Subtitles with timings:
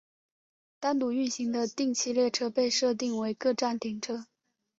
[0.79, 4.25] 单独运行的定期列车被设定为各站停车。